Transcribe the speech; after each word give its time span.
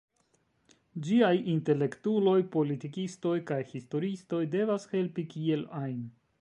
Ĝiaj 1.07 1.33
intelektuloj, 1.55 2.35
politikistoj 2.57 3.35
kaj 3.53 3.61
historiistoj 3.75 4.43
devas 4.59 4.93
helpi 4.95 5.31
kiel 5.35 5.67
ajn. 5.85 6.05